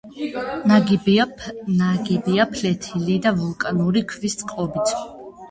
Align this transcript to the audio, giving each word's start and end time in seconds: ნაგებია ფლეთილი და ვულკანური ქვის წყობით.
ნაგებია 0.69 2.47
ფლეთილი 2.55 3.19
და 3.27 3.35
ვულკანური 3.43 4.05
ქვის 4.15 4.41
წყობით. 4.43 4.97